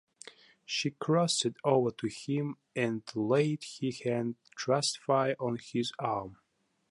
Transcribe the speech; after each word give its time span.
She 0.65 0.89
crossed 0.89 1.45
over 1.63 1.91
to 1.91 2.07
him 2.07 2.57
and 2.75 3.03
laid 3.13 3.63
her 3.83 3.91
hand 4.03 4.37
trustfully 4.55 5.35
on 5.39 5.59
his 5.61 5.93
arm. 5.99 6.37